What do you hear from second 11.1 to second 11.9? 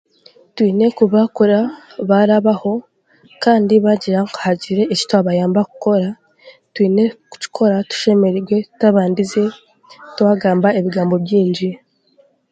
bingi